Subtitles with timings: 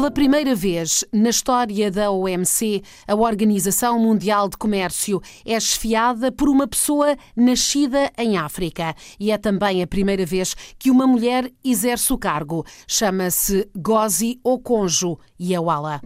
[0.00, 6.48] Pela primeira vez na história da OMC, a Organização Mundial de Comércio é esfiada por
[6.48, 8.94] uma pessoa nascida em África.
[9.20, 12.64] E é também a primeira vez que uma mulher exerce o cargo.
[12.88, 16.00] Chama-se Gozi Okonjo Iweala.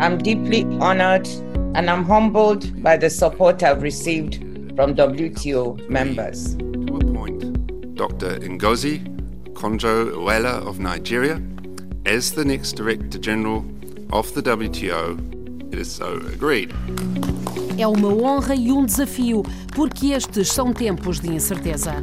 [0.00, 1.28] I'm deeply honored
[1.74, 4.36] and I'm humbled by the support I've received
[4.76, 6.54] from WTO members.
[6.86, 7.42] To appoint
[7.96, 8.38] Dr.
[8.48, 9.02] Ngozi
[9.54, 11.42] Konjo-Iweala of Nigeria
[12.06, 13.64] as the next Director General
[14.12, 16.70] of the WTO, it is so agreed.
[17.76, 19.42] É uma honra e um desafio,
[19.74, 21.94] porque estes são tempos de incerteza.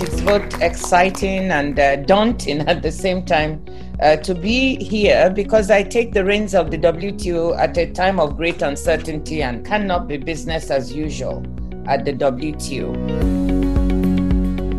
[0.00, 3.60] It's both exciting and uh, daunting at the same time
[4.00, 8.18] uh, to be here because I take the reins of the WTO at a time
[8.18, 11.42] of great uncertainty and cannot be business as usual
[11.86, 13.61] at the WTO.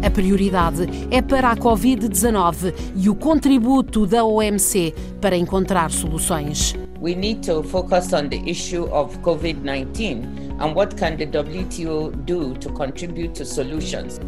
[0.03, 6.75] A prioridade é para a Covid-19 e o contributo da OMC para encontrar soluções.
[7.01, 10.25] We need to focus on the issue of COVID-19
[10.59, 14.19] and what can the WTO do to contribute to solutions.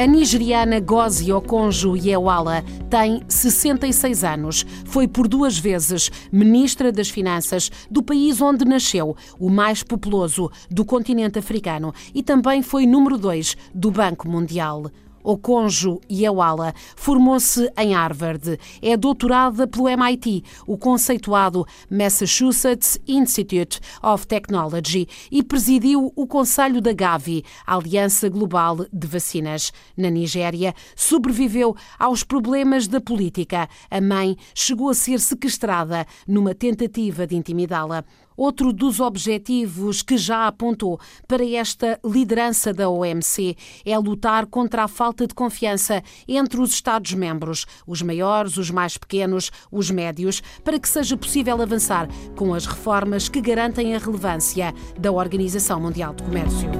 [0.00, 4.64] A nigeriana Gozi Okonjo Iweala tem 66 anos.
[4.84, 10.84] Foi por duas vezes ministra das Finanças do país onde nasceu, o mais populoso do
[10.84, 14.88] continente africano, e também foi número 2 do Banco Mundial.
[15.28, 18.58] Okonjo Iweala formou-se em Harvard.
[18.80, 26.94] É doutorada pelo MIT, o conceituado Massachusetts Institute of Technology, e presidiu o Conselho da
[26.94, 29.70] Gavi, Aliança Global de Vacinas.
[29.94, 33.68] Na Nigéria, sobreviveu aos problemas da política.
[33.90, 38.02] A mãe chegou a ser sequestrada numa tentativa de intimidá-la.
[38.38, 44.88] Outro dos objetivos que já apontou para esta liderança da OMC é lutar contra a
[44.88, 50.88] falta de confiança entre os Estados-membros, os maiores, os mais pequenos, os médios, para que
[50.88, 56.70] seja possível avançar com as reformas que garantem a relevância da Organização Mundial de Comércio.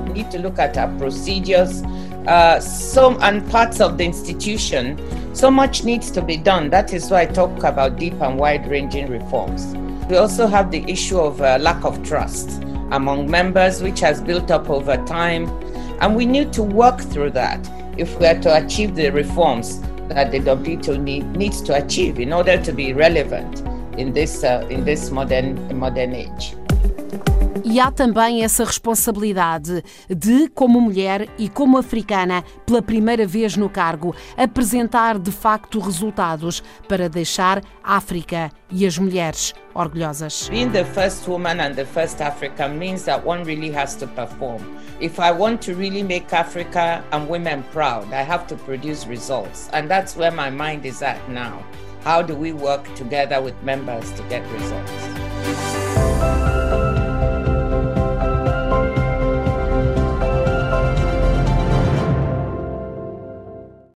[2.28, 4.96] Uh, some and parts of the institution.
[5.32, 6.68] So much needs to be done.
[6.68, 9.74] That is why I talk about deep and wide-ranging reforms.
[10.08, 14.50] We also have the issue of uh, lack of trust among members, which has built
[14.50, 15.46] up over time.
[16.00, 17.60] And we need to work through that
[17.98, 22.32] if we are to achieve the reforms that the WTO need, needs to achieve in
[22.32, 23.60] order to be relevant
[23.98, 26.54] in this, uh, in this modern, modern age.
[27.70, 33.68] E há também essa responsabilidade de, como mulher e como africana, pela primeira vez no
[33.68, 40.48] cargo, apresentar de facto resultados para deixar a África e as mulheres orgulhosas.
[40.48, 44.62] Being the first woman and the first African means that one really has to perform.
[44.98, 49.68] If I want to really make Africa and women proud, I have to produce results.
[49.74, 51.62] And that's where my mind is at now.
[52.02, 55.87] How do we work together with members to get results?